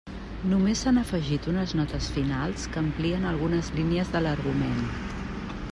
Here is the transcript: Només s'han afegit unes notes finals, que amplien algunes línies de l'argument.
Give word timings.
Només 0.51 0.79
s'han 0.85 0.97
afegit 1.01 1.49
unes 1.51 1.75
notes 1.81 2.07
finals, 2.15 2.65
que 2.73 2.83
amplien 2.85 3.29
algunes 3.33 3.69
línies 3.81 4.13
de 4.17 4.23
l'argument. 4.27 4.81